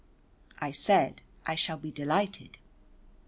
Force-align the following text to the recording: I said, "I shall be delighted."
I 0.57 0.71
said, 0.71 1.21
"I 1.45 1.53
shall 1.53 1.77
be 1.77 1.91
delighted." 1.91 2.57